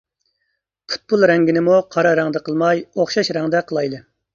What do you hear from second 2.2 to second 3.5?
رەڭدە قىلماي ئوخشاش